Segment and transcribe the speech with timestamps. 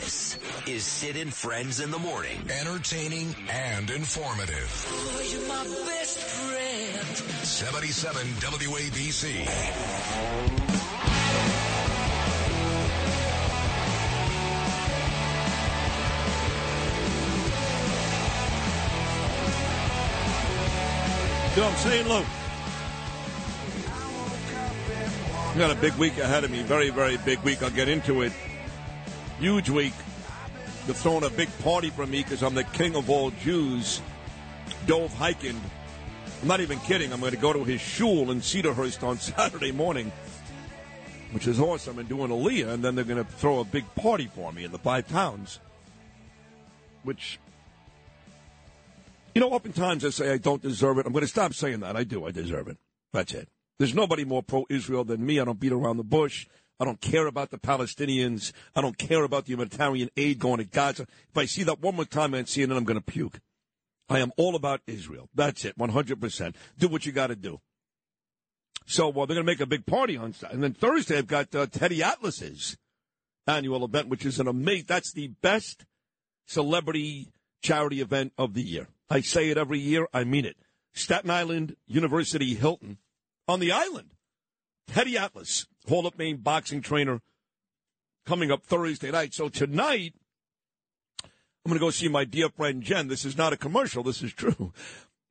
[0.00, 2.38] This is Sid and Friends in the Morning.
[2.60, 4.86] Entertaining and informative.
[4.90, 7.16] Oh, you're my best friend.
[7.46, 9.30] 77 WABC.
[21.54, 22.22] You know what I'm saying, Lou?
[25.54, 26.60] I got a big week ahead of me.
[26.64, 27.62] Very, very big week.
[27.62, 28.32] I'll get into it.
[29.38, 29.92] Huge week.
[30.86, 34.00] They're throwing a big party for me because I'm the king of all Jews.
[34.86, 35.58] Dov Hikind.
[36.42, 37.12] I'm not even kidding.
[37.12, 40.12] I'm going to go to his shul in Cedarhurst on Saturday morning,
[41.32, 44.30] which is awesome, and doing Aliyah, and then they're going to throw a big party
[44.34, 45.60] for me in the five towns,
[47.02, 47.38] which
[49.34, 51.04] you know, oftentimes I say I don't deserve it.
[51.04, 51.94] I'm going to stop saying that.
[51.94, 52.24] I do.
[52.24, 52.78] I deserve it.
[53.12, 53.50] That's it.
[53.78, 55.38] There's nobody more pro Israel than me.
[55.38, 56.46] I don't beat around the bush.
[56.78, 58.52] I don't care about the Palestinians.
[58.74, 61.06] I don't care about the humanitarian aid going to Gaza.
[61.30, 63.40] If I see that one more time on CNN, I'm going to puke.
[64.08, 65.28] I am all about Israel.
[65.34, 66.54] That's it, 100%.
[66.78, 67.60] Do what you got to do.
[68.86, 70.34] So well, they're going to make a big party on.
[70.50, 72.76] And then Thursday, I've got uh, Teddy Atlas's
[73.46, 75.84] annual event, which is an amazing, that's the best
[76.46, 78.88] celebrity charity event of the year.
[79.10, 80.06] I say it every year.
[80.12, 80.56] I mean it.
[80.92, 82.98] Staten Island University Hilton
[83.48, 84.10] on the island.
[84.86, 87.20] Teddy Atlas, Hall of Fame boxing trainer,
[88.24, 89.34] coming up Thursday night.
[89.34, 90.14] So tonight,
[91.22, 93.08] I'm going to go see my dear friend Jen.
[93.08, 94.02] This is not a commercial.
[94.02, 94.72] This is true.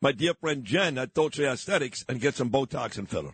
[0.02, 3.34] My dear friend Jen at Dolce Aesthetics and get some Botox and filler.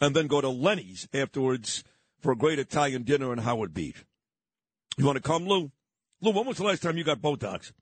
[0.00, 1.84] And then go to Lenny's afterwards
[2.20, 4.04] for a great Italian dinner in Howard Beach.
[4.98, 5.70] You want to come, Lou?
[6.20, 7.72] Lou, when was the last time you got Botox?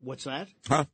[0.00, 0.48] What's that?
[0.68, 0.84] Huh?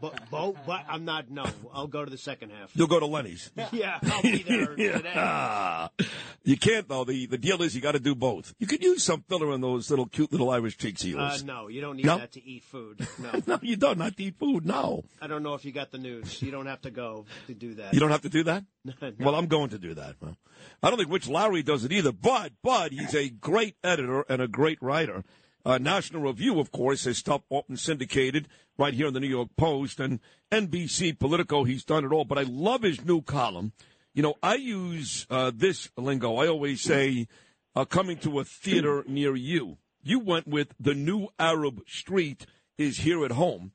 [0.00, 1.30] Bo, bo, but I'm not.
[1.30, 2.70] No, I'll go to the second half.
[2.74, 3.50] You'll go to Lenny's.
[3.72, 5.12] Yeah, I'll be there today.
[5.14, 5.90] Ah.
[6.44, 7.04] you can't though.
[7.04, 8.54] The the deal is you got to do both.
[8.58, 11.44] You could use some filler on those little cute little Irish cheeks of Uh, yours.
[11.44, 12.18] no, you don't need No?
[12.18, 13.06] that to eat food.
[13.18, 13.98] No, no, you don't.
[13.98, 14.64] Not to eat food.
[14.66, 16.40] No, I don't know if you got the news.
[16.40, 17.92] You don't have to go to do that.
[17.94, 18.64] you don't have to do that.
[18.84, 18.92] No.
[19.18, 20.16] Well, I'm going to do that.
[20.20, 20.36] Well,
[20.82, 22.12] I don't think Rich Lowry does it either.
[22.12, 25.24] But but he's a great editor and a great writer.
[25.64, 29.48] Uh, National Review, of course, his stuff often syndicated right here in the New York
[29.56, 30.20] Post and
[30.52, 31.64] NBC Politico.
[31.64, 32.24] He's done it all.
[32.24, 33.72] But I love his new column.
[34.12, 36.36] You know, I use uh, this lingo.
[36.36, 37.28] I always say,
[37.74, 39.78] uh, coming to a theater near you.
[40.02, 42.46] You went with the new Arab Street
[42.76, 43.72] is here at home,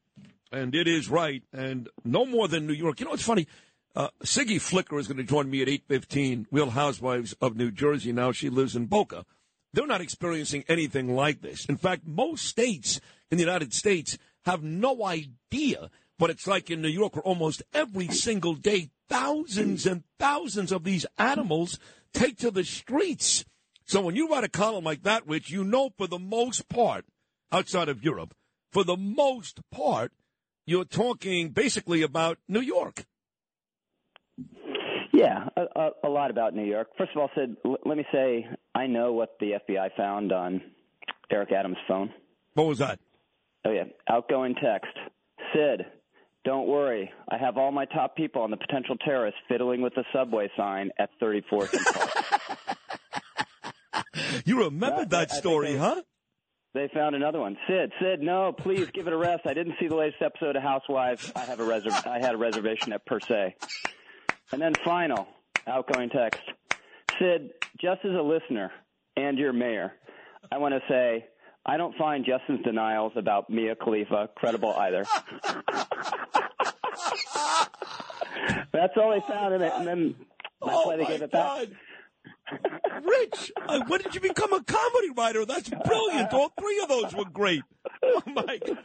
[0.52, 3.00] and it is right, and no more than New York.
[3.00, 3.48] You know, it's funny.
[3.96, 6.46] Uh, Siggy Flicker is going to join me at eight fifteen.
[6.52, 8.12] Real Housewives of New Jersey.
[8.12, 9.26] Now she lives in Boca.
[9.74, 11.66] They're not experiencing anything like this.
[11.66, 13.00] In fact, most states
[13.30, 17.64] in the United States have no idea what it's like in New York, where almost
[17.74, 21.80] every single day thousands and thousands of these animals
[22.14, 23.46] take to the streets.
[23.86, 27.06] So when you write a column like that, which you know for the most part,
[27.52, 28.36] outside of Europe,
[28.72, 30.12] for the most part,
[30.66, 33.06] you're talking basically about New York.
[35.20, 36.88] Yeah, a, a, a lot about New York.
[36.98, 40.62] First of all, Sid, l- let me say I know what the FBI found on
[41.32, 42.12] Eric Adams' phone.
[42.54, 43.00] What was that?
[43.66, 44.92] Oh yeah, outgoing text.
[45.54, 45.86] Sid,
[46.46, 47.12] don't worry.
[47.30, 50.92] I have all my top people on the potential terrorists fiddling with the subway sign
[50.98, 52.78] at 34th and Park.
[54.46, 56.02] You remembered I that story, they- huh?
[56.76, 57.58] They found another one.
[57.68, 59.42] Sid, Sid, no, please give it a rest.
[59.48, 61.32] I didn't see the latest episode of Housewives.
[61.36, 63.56] I have a reserv- I had a reservation at Per Se.
[64.52, 65.28] And then final,
[65.68, 66.42] outgoing text.
[67.20, 68.72] Sid, just as a listener
[69.16, 69.94] and your mayor,
[70.52, 71.26] I want to say
[71.66, 75.06] I don't find Justin's denials about Mia Khalifa credible either.
[78.72, 80.16] That's all they found in it, and then
[80.62, 81.68] that's oh why they my gave it back.
[81.68, 81.76] God.
[83.04, 85.46] Rich, uh, when did you become a comedy writer?
[85.46, 86.34] That's brilliant.
[86.34, 87.64] All three of those were great.
[88.02, 88.78] Oh my God.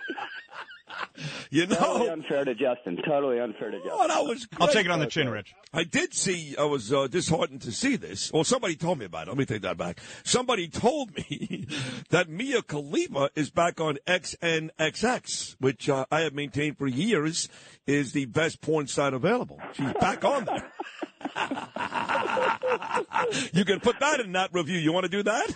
[1.51, 2.99] You Totally know, unfair to Justin.
[3.07, 3.93] Totally unfair to Justin.
[3.95, 5.55] oh, that was I'll take it on the chin, Rich.
[5.73, 8.31] I did see, I was uh, disheartened to see this.
[8.33, 9.31] Or somebody told me about it.
[9.31, 10.01] Let me take that back.
[10.25, 11.67] Somebody told me
[12.11, 17.49] that Mia Khalifa is back on XNXX, which uh, I have maintained for years
[17.87, 19.61] is the best porn site available.
[19.75, 20.73] She's back on there.
[23.53, 24.79] you can put that in that review.
[24.79, 25.55] You want to do that?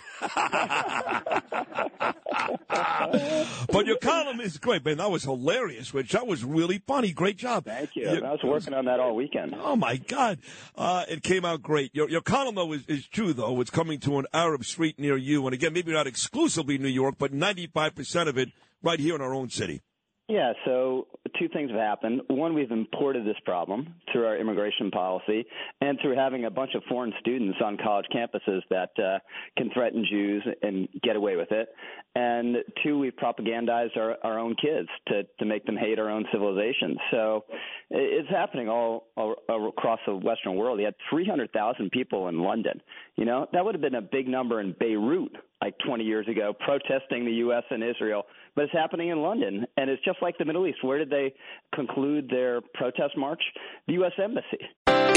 [3.73, 4.99] but your column is great, man.
[4.99, 6.13] That was hilarious, Rich.
[6.13, 7.13] That was really funny.
[7.13, 7.65] Great job.
[7.65, 8.09] Thank you.
[8.09, 9.55] I was working on that all weekend.
[9.57, 10.39] Oh my God!
[10.77, 11.95] Uh, it came out great.
[11.95, 13.61] Your your column though is, is true though.
[13.61, 17.17] It's coming to an Arab street near you, and again, maybe not exclusively New York,
[17.19, 18.51] but ninety five percent of it
[18.83, 19.83] right here in our own city.
[20.29, 21.07] Yeah, so
[21.39, 22.21] two things have happened.
[22.29, 25.47] One, we've imported this problem through our immigration policy
[25.81, 29.21] and through having a bunch of foreign students on college campuses that uh,
[29.57, 31.71] can threaten Jews and get away with it.
[32.15, 36.27] and two, we've propagandized our, our own kids to to make them hate our own
[36.31, 36.99] civilization.
[37.11, 37.45] So
[37.89, 40.79] it's happening all, all, all across the Western world.
[40.79, 42.83] You had 300,000 people in London.
[43.17, 46.53] You know that would have been a big number in Beirut like 20 years ago,
[46.59, 47.65] protesting the U.S.
[47.71, 48.25] and Israel.
[48.55, 50.83] But it's happening in London, and it's just like the Middle East.
[50.83, 51.35] Where did they
[51.75, 53.43] conclude their protest march?
[53.87, 54.13] The U.S.
[54.23, 54.98] Embassy.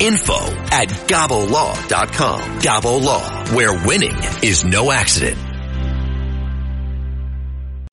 [0.00, 0.34] info
[0.72, 2.40] at gabolaw.com.
[2.60, 5.38] Gabo Law, where winning is no accident.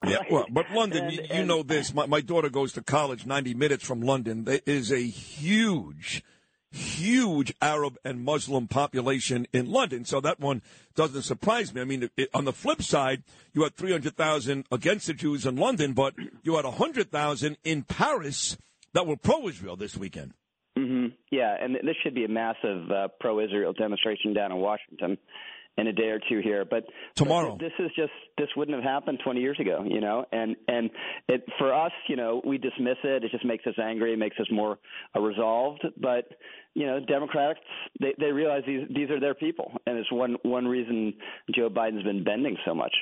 [0.05, 1.93] Yeah, well, but London, And- you, you and- know this.
[1.93, 4.45] My, my daughter goes to college 90 minutes from London.
[4.45, 6.23] There is a huge,
[6.71, 10.05] huge Arab and Muslim population in London.
[10.05, 10.61] So that one
[10.95, 11.81] doesn't surprise me.
[11.81, 13.23] I mean, it, on the flip side,
[13.53, 16.13] you had 300,000 against the Jews in London, but
[16.43, 18.57] you had 100,000 in Paris
[18.93, 20.33] that were pro-Israel this weekend.
[20.77, 25.17] Hmm Yeah, and this should be a massive uh, pro-Israel demonstration down in Washington
[25.77, 26.65] in a day or two here.
[26.65, 26.85] But
[27.15, 27.57] Tomorrow.
[27.59, 30.25] this is just this wouldn't have happened 20 years ago, you know.
[30.31, 30.89] And and
[31.27, 33.23] it, for us, you know, we dismiss it.
[33.23, 34.13] It just makes us angry.
[34.13, 34.77] It makes us more
[35.15, 35.85] uh, resolved.
[35.99, 36.25] But
[36.73, 37.59] you know, Democrats
[37.99, 41.13] they they realize these these are their people, and it's one one reason
[41.55, 42.93] Joe Biden's been bending so much.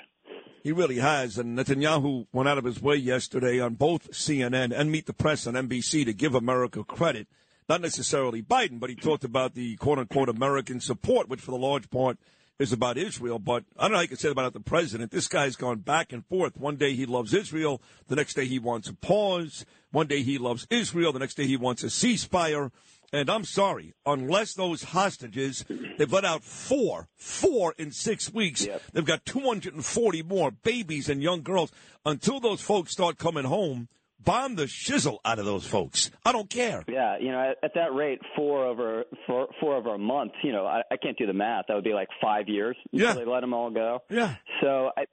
[0.63, 1.38] He really has.
[1.38, 5.45] And Netanyahu went out of his way yesterday on both CNN and Meet the Press
[5.45, 7.28] on NBC to give America credit.
[7.67, 11.57] Not necessarily Biden, but he talked about the quote unquote American support, which for the
[11.57, 12.17] large part
[12.59, 13.39] is about Israel.
[13.39, 15.12] But I don't know how you can say that about the president.
[15.12, 16.57] This guy's gone back and forth.
[16.57, 17.81] One day he loves Israel.
[18.07, 19.65] The next day he wants a pause.
[19.91, 21.12] One day he loves Israel.
[21.12, 22.71] The next day he wants a ceasefire.
[23.13, 25.63] And I'm sorry, unless those hostages,
[25.97, 28.65] they've let out four, four in six weeks.
[28.65, 28.81] Yep.
[28.94, 31.71] They've got 240 more babies and young girls.
[32.06, 33.88] Until those folks start coming home,
[34.25, 36.12] bomb the shizzle out of those folks.
[36.25, 36.83] I don't care.
[36.88, 40.33] Yeah, you know, at, at that rate, four over four, four over a month.
[40.44, 41.66] You know, I, I can't do the math.
[41.68, 43.13] That would be like five years Yeah.
[43.13, 44.00] they let them all go.
[44.10, 44.36] Yeah.
[44.62, 45.06] So I,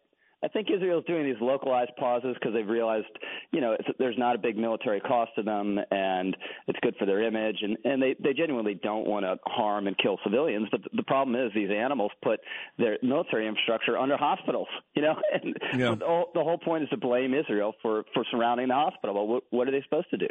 [0.44, 3.06] I think Israel's doing these localized pauses because they've realized,
[3.52, 6.36] you know, it's, there's not a big military cost to them, and
[6.66, 9.96] it's good for their image, and and they they genuinely don't want to harm and
[9.98, 10.68] kill civilians.
[10.70, 12.40] But the problem is these animals put
[12.78, 14.68] their military infrastructure under hospitals.
[14.94, 15.94] You know, and Yeah.
[15.94, 19.14] the, whole, the whole point is to blame Israel for for surrounding the hospital.
[19.14, 20.28] Well, what, what are they supposed to do?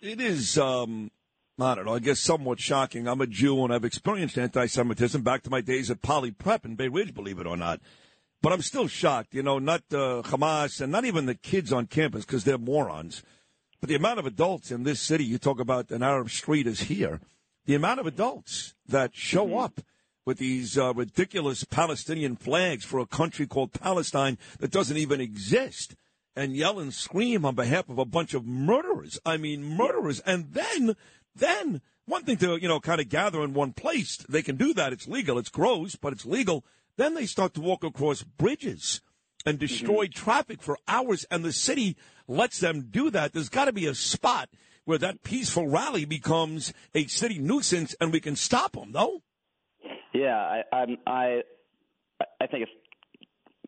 [0.00, 1.10] It is, um,
[1.60, 3.06] I don't know, I guess somewhat shocking.
[3.08, 6.64] I'm a Jew and I've experienced anti Semitism back to my days at Poly Prep
[6.64, 7.80] in Bay Ridge, believe it or not.
[8.42, 11.86] But I'm still shocked, you know, not uh, Hamas and not even the kids on
[11.86, 13.22] campus because they're morons.
[13.80, 16.82] But the amount of adults in this city, you talk about an Arab street is
[16.82, 17.20] here,
[17.66, 19.80] the amount of adults that show up
[20.24, 25.94] with these uh, ridiculous Palestinian flags for a country called Palestine that doesn't even exist
[26.34, 29.20] and yell and scream on behalf of a bunch of murderers.
[29.24, 30.20] I mean, murderers.
[30.20, 30.96] And then,
[31.34, 34.74] then, one thing to, you know, kind of gather in one place, they can do
[34.74, 34.92] that.
[34.92, 35.38] It's legal.
[35.38, 36.64] It's gross, but it's legal.
[36.96, 39.00] Then they start to walk across bridges
[39.44, 39.66] and mm-hmm.
[39.66, 41.96] destroy traffic for hours, and the city
[42.28, 43.32] lets them do that.
[43.32, 44.48] There's got to be a spot
[44.84, 49.22] where that peaceful rally becomes a city nuisance, and we can stop them, no?
[50.12, 51.42] Yeah, I I'm, I
[52.40, 52.72] I think it's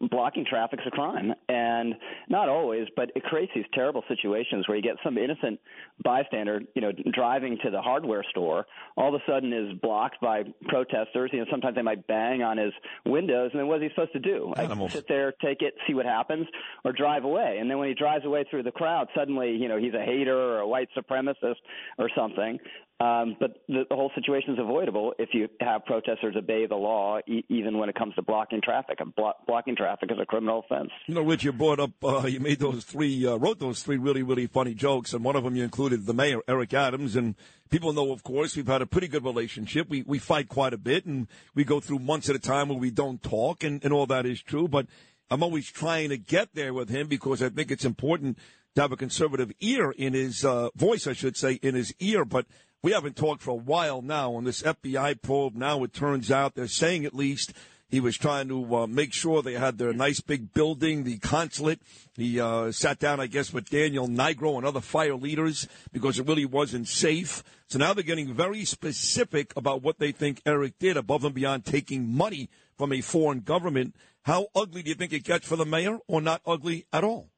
[0.08, 1.94] blocking traffic's a crime, and
[2.28, 5.60] not always, but it creates these terrible situations where you get some innocent
[6.02, 10.42] bystander, you know, driving to the hardware store, all of a sudden is blocked by
[10.68, 11.30] protesters.
[11.32, 12.72] You know, sometimes they might bang on his
[13.04, 14.52] windows, and then what is he supposed to do?
[14.56, 16.46] Like, sit there, take it, see what happens,
[16.84, 17.58] or drive away.
[17.60, 20.36] And then when he drives away through the crowd, suddenly, you know, he's a hater
[20.36, 21.56] or a white supremacist
[21.98, 22.58] or something.
[23.00, 27.18] Um, but the, the whole situation is avoidable if you have protesters obey the law,
[27.26, 29.00] e- even when it comes to blocking traffic.
[29.00, 30.90] And blo- blocking traffic is a criminal offense.
[31.08, 33.96] You know, Rich, you brought up, uh, you made those three, uh, wrote those three
[33.96, 37.34] really, really funny jokes, and one of them you included the mayor, Eric Adams, and
[37.68, 39.88] people know, of course, we've had a pretty good relationship.
[39.88, 42.78] We we fight quite a bit, and we go through months at a time where
[42.78, 44.68] we don't talk, and, and all that is true.
[44.68, 44.86] But
[45.30, 48.38] I'm always trying to get there with him because I think it's important
[48.76, 52.24] to have a conservative ear in his uh, voice, I should say, in his ear.
[52.24, 52.46] But
[52.84, 55.54] we haven't talked for a while now on this FBI probe.
[55.54, 57.54] Now it turns out they're saying at least
[57.88, 61.80] he was trying to uh, make sure they had their nice big building, the consulate.
[62.14, 66.28] He uh, sat down, I guess, with Daniel Nigro and other fire leaders because it
[66.28, 67.42] really wasn't safe.
[67.68, 71.64] So now they're getting very specific about what they think Eric did above and beyond
[71.64, 73.96] taking money from a foreign government.
[74.24, 77.30] How ugly do you think it gets for the mayor, or not ugly at all?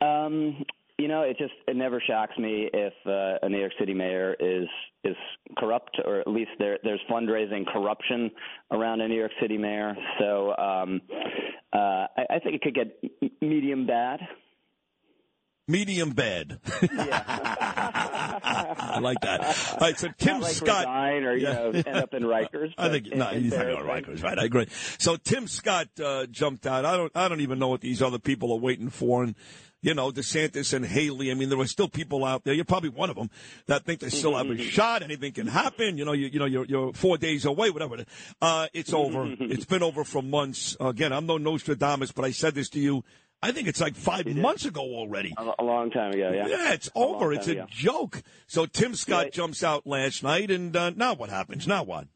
[0.00, 0.64] Um,
[0.98, 4.36] you know, it just it never shocks me if uh, a New York City mayor
[4.38, 4.68] is
[5.04, 5.16] is
[5.58, 8.30] corrupt, or at least there there's fundraising corruption
[8.70, 9.96] around a New York City mayor.
[10.18, 11.00] So um,
[11.72, 14.20] uh, I, I think it could get medium bad.
[15.68, 16.58] Medium bad.
[17.64, 19.40] I like that.
[19.72, 20.86] All right, so Tim like Scott.
[20.86, 21.52] or you Yeah.
[21.54, 22.74] know end up in Rikers.
[22.78, 23.82] I think no, he's not going to.
[24.10, 24.38] Rikers, right?
[24.38, 24.66] I agree.
[24.98, 26.84] So Tim Scott uh, jumped out.
[26.84, 27.12] I don't.
[27.14, 29.34] I don't even know what these other people are waiting for, and
[29.82, 31.30] you know DeSantis and Haley.
[31.30, 32.54] I mean, there are still people out there.
[32.54, 33.30] You're probably one of them
[33.66, 35.02] that think they still have a shot.
[35.02, 35.96] Anything can happen.
[35.96, 38.04] You know, you, you know, you're, you're four days away, whatever.
[38.40, 39.34] Uh, it's over.
[39.38, 40.76] it's been over for months.
[40.80, 43.04] again, I'm no Nostradamus, but I said this to you.
[43.42, 45.34] I think it's like five months ago already.
[45.36, 46.46] A, long time ago, yeah.
[46.46, 47.32] Yeah, it's A over.
[47.32, 47.66] It's a ago.
[47.68, 48.22] joke.
[48.46, 49.30] So Tim Scott Yeah.
[49.30, 51.66] jumps out last night, and uh, now what happens?
[51.66, 52.06] Now what?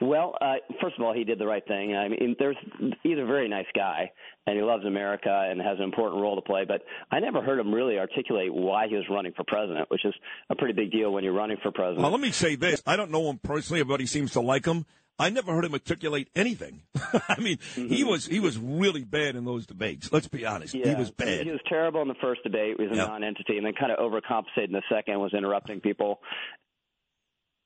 [0.00, 1.94] Well, uh, first of all, he did the right thing.
[1.94, 2.56] I mean, there's
[3.02, 4.10] he's a very nice guy,
[4.46, 6.64] and he loves America and has an important role to play.
[6.66, 10.14] But I never heard him really articulate why he was running for president, which is
[10.50, 12.02] a pretty big deal when you're running for president.
[12.02, 12.82] Well, let me say this.
[12.86, 13.80] I don't know him personally.
[13.80, 14.84] Everybody seems to like him.
[15.18, 16.82] I never heard him articulate anything.
[17.28, 18.08] I mean, he mm-hmm.
[18.08, 20.12] was he was really bad in those debates.
[20.12, 20.74] Let's be honest.
[20.74, 21.46] yeah, he was bad.
[21.46, 22.76] He was terrible in the first debate.
[22.78, 23.08] He was a Yep.
[23.08, 25.20] non-entity, and then kind of overcompensated in the second.
[25.20, 26.20] Was interrupting people.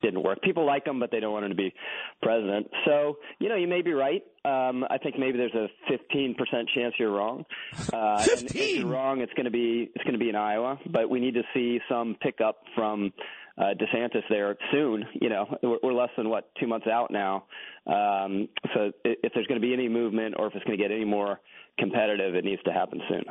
[0.02, 0.40] Didn't work.
[0.42, 1.74] People like him, but they don't want him to be
[2.22, 2.68] president.
[2.84, 4.22] So, you know, you may be right.
[4.44, 6.36] Um, I think maybe there's a 15%
[6.74, 7.44] chance you're wrong.
[7.92, 8.80] Uh, and if 15?
[8.80, 10.78] you're wrong, it's going to be it's going to be in Iowa.
[10.90, 13.12] But we need to see some pickup from
[13.58, 15.04] uh, DeSantis there soon.
[15.20, 17.44] You know, we're, we're less than what two months out now.
[17.86, 20.92] Um, so, if there's going to be any movement, or if it's going to get
[20.92, 21.40] any more
[21.78, 23.24] competitive, it needs to happen soon.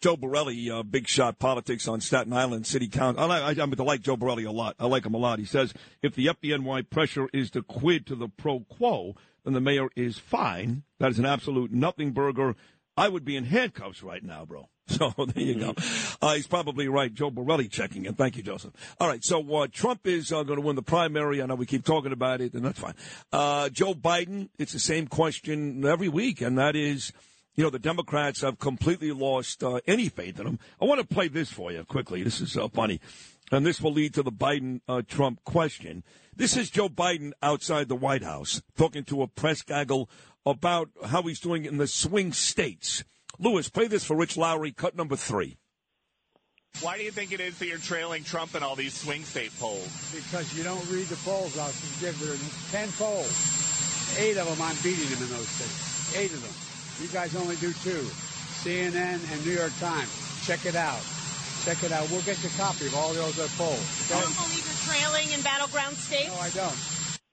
[0.00, 3.30] Joe Borelli, uh, big shot politics on Staten Island City Council.
[3.30, 4.74] I, I, I like Joe Borelli a lot.
[4.78, 5.38] I like him a lot.
[5.38, 9.14] He says if the FDNY pressure is to quid to the pro quo,
[9.44, 10.84] then the mayor is fine.
[10.98, 12.56] That is an absolute nothing burger.
[12.96, 14.68] I would be in handcuffs right now, bro.
[14.90, 15.74] So there you go.
[16.20, 17.14] Uh, he's probably right.
[17.14, 18.14] Joe Borelli checking in.
[18.14, 18.72] Thank you, Joseph.
[18.98, 19.24] All right.
[19.24, 21.40] So uh, Trump is uh, going to win the primary.
[21.40, 22.94] I know we keep talking about it, and that's fine.
[23.32, 27.12] Uh, Joe Biden, it's the same question every week, and that is,
[27.54, 30.58] you know, the Democrats have completely lost uh, any faith in him.
[30.80, 32.22] I want to play this for you quickly.
[32.22, 33.00] This is uh, funny.
[33.52, 36.04] And this will lead to the Biden uh, Trump question.
[36.34, 40.08] This is Joe Biden outside the White House talking to a press gaggle
[40.46, 43.04] about how he's doing in the swing states.
[43.38, 45.56] Lewis, play this for Rich Lowry, cut number three.
[46.80, 49.50] Why do you think it is that you're trailing Trump in all these swing state
[49.58, 49.88] polls?
[50.14, 51.72] because you don't read the polls out.
[52.00, 52.38] There are
[52.70, 54.16] 10 polls.
[54.18, 56.16] Eight of them, I'm beating him in those states.
[56.16, 56.59] Eight of them.
[57.00, 58.02] You guys only do two.
[58.62, 60.10] CNN and New York Times.
[60.46, 61.00] Check it out.
[61.64, 62.10] Check it out.
[62.10, 64.10] We'll get you a copy of all those other polls.
[64.10, 64.24] You Okay?
[64.24, 66.28] don't believe you're trailing in battleground states?
[66.28, 66.76] No, I don't.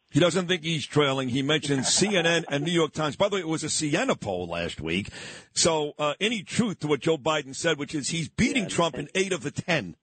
[0.09, 1.29] He doesn't think he's trailing.
[1.29, 3.15] He mentioned CNN and New York Times.
[3.17, 5.09] By the way, it was a Siena poll last week.
[5.53, 8.95] So uh, any truth to what Joe Biden said, which is he's beating Yeah, Trump
[8.95, 9.95] in eight of the ten.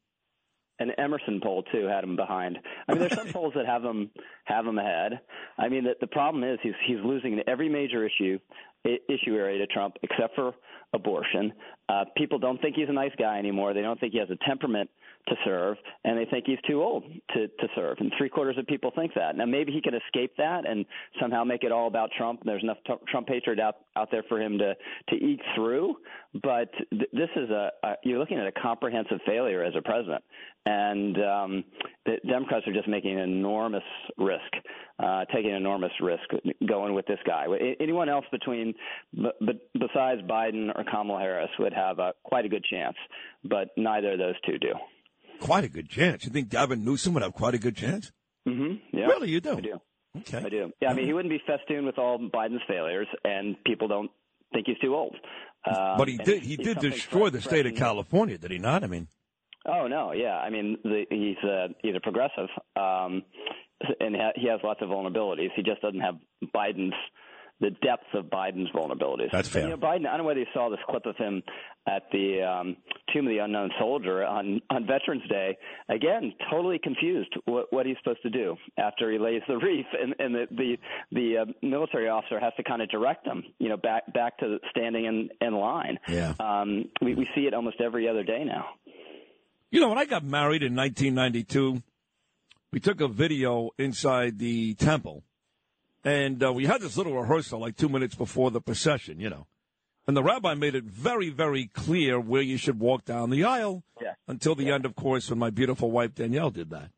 [0.79, 2.59] An Emerson poll too had him behind.
[2.89, 4.11] I mean, there's some polls that have him
[4.45, 5.21] have him ahead.
[5.57, 9.37] I mean, the, the problem is he's he's losing in every major issue i- issue
[9.37, 10.55] area to Trump except for
[10.93, 11.53] abortion.
[11.89, 13.75] Uh, people don't think he's a nice guy anymore.
[13.75, 14.91] They don't think he has a temperament
[15.29, 17.97] to serve, and they think he's too old to to serve.
[17.99, 19.37] And three quarters of people think that.
[19.37, 20.85] Now, maybe he can escape that and
[21.21, 22.43] somehow make it all about Trump.
[22.45, 24.75] There's enough t- Trump hatred out out there for him to
[25.11, 25.97] to eke through.
[26.43, 30.25] But th- this is a, a you're looking at a comprehensive failure as a president,
[30.67, 31.65] and um,
[32.07, 33.83] the Democrats are just making an enormous
[34.19, 34.41] risk,
[34.99, 36.25] uh, taking an enormous risk
[36.67, 37.47] going with this guy.
[37.81, 38.75] Anyone else between,
[39.15, 42.97] but, but besides Biden or Kamala Harris would have a, quite a good chance,
[43.45, 44.73] but neither of those two do.
[45.41, 46.25] Quite a good chance.
[46.25, 48.13] You think Gavin Newsom would have quite a good chance?
[48.49, 48.97] Mm-hmm.
[48.97, 49.57] Yeah, Really, you do?
[49.57, 49.81] I do.
[50.19, 50.39] Okay.
[50.39, 50.71] I do.
[50.81, 54.11] Yeah, I mean, he wouldn't be festooned with all Biden's failures, and people don't
[54.53, 55.17] think he's too old.
[55.67, 56.43] Um, But he did.
[56.45, 58.85] He did destroy the state of California, did he not?
[58.85, 59.09] I mean,
[59.67, 60.37] Oh no, yeah.
[60.37, 63.23] I mean, the, he's a he's a progressive, um,
[63.99, 65.49] and ha- he has lots of vulnerabilities.
[65.57, 66.17] He just doesn't have
[66.55, 66.95] Biden's
[67.61, 69.31] the depth of Biden's vulnerabilities.
[69.31, 69.63] That's fair.
[69.63, 70.07] And, you know, Biden.
[70.07, 71.43] I don't know whether you saw this clip of him
[71.87, 72.77] at the um,
[73.13, 75.57] Tomb of the Unknown Soldier on on Veterans Day.
[75.89, 80.15] Again, totally confused what, what he's supposed to do after he lays the wreath, and,
[80.19, 80.77] and the the,
[81.13, 84.59] the uh, military officer has to kind of direct him, you know, back back to
[84.71, 85.99] standing in in line.
[86.09, 86.35] Yeah.
[86.41, 88.67] Um, we we see it almost every other day now.
[89.71, 91.83] you know, when I got married in 1992,
[92.73, 95.23] we took a video inside the temple,
[96.05, 99.21] and uh, we had this little rehearsal like two minutes before the procession.
[99.21, 99.47] You know,
[100.07, 103.83] and the rabbi made it very, very clear where you should walk down the aisle
[104.01, 104.15] Yeah.
[104.29, 106.91] until the end, of course, when my beautiful wife Danielle did that.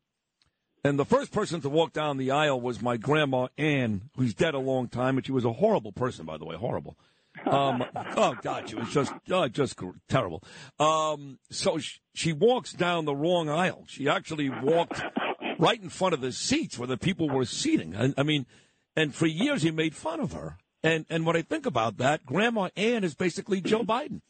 [0.83, 4.53] And the first person to walk down the aisle was my grandma Ann, who's dead
[4.53, 6.97] a long time, and she was a horrible person, by the way, horrible.
[7.45, 7.83] Um,
[8.15, 10.43] oh God, she was just uh, just terrible.
[10.79, 13.85] Um, so she, she walks down the wrong aisle.
[13.87, 15.01] She actually walked
[15.59, 17.95] right in front of the seats where the people were seating.
[17.95, 18.45] I, I mean,
[18.97, 20.57] and for years he made fun of her.
[20.83, 24.21] And and when I think about that, Grandma Ann is basically Joe Biden.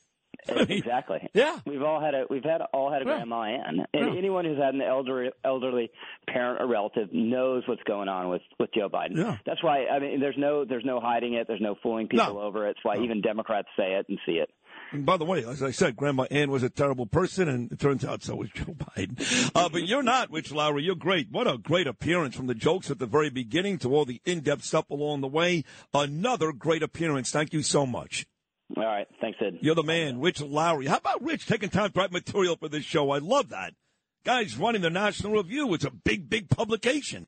[0.47, 1.27] exactly.
[1.33, 1.59] Yeah.
[1.65, 3.15] We've all had a we've had all had a Yeah.
[3.17, 3.85] grandma Ann.
[3.93, 4.17] And Yeah.
[4.17, 5.89] anyone who's had an elderly elderly
[6.29, 9.17] parent or relative knows what's going on with with Joe Biden.
[9.17, 9.37] Yeah.
[9.45, 12.41] That's why I mean there's no there's no hiding it, there's no fooling people No.
[12.41, 12.71] over it.
[12.71, 14.49] It's why even Democrats say it and see it.
[14.91, 17.79] And by the way, as I said, Grandma Ann was a terrible person, and it
[17.79, 19.51] turns out so was Joe Biden.
[19.53, 20.83] Uh, but you're not, Rich Lowry.
[20.83, 21.31] You're great.
[21.31, 24.63] What a great appearance from the jokes at the very beginning to all the in-depth
[24.63, 25.63] stuff along the way.
[25.93, 27.31] Another great appearance.
[27.31, 28.25] Thank you so much.
[28.75, 29.59] All right, thanks, Ed.
[29.61, 30.87] You're the man, Rich Lowry.
[30.87, 33.11] How about Rich taking time to write material for this show?
[33.11, 33.73] I love that.
[34.25, 35.73] Guys running the National Review.
[35.73, 37.25] It's a big, big publication.